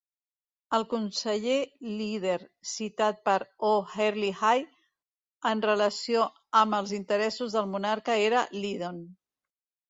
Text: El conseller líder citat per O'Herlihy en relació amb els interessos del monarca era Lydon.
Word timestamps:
El 0.75 0.83
conseller 0.91 1.57
líder 1.99 2.37
citat 2.69 3.19
per 3.29 3.35
O'Herlihy 3.67 4.63
en 5.51 5.63
relació 5.67 6.25
amb 6.63 6.79
els 6.79 6.95
interessos 7.01 7.59
del 7.59 7.69
monarca 7.77 8.19
era 8.33 8.43
Lydon. 8.59 9.01